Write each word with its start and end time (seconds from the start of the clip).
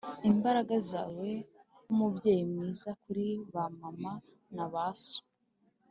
imbaraga 0.29 0.75
zawe 0.91 1.29
nkumubyeyi 1.83 2.43
mwiza 2.51 2.89
kuri 3.01 3.27
ba 3.53 3.63
mama 3.79 4.11
na 4.55 4.65
ba 4.73 4.85
so, 5.03 5.19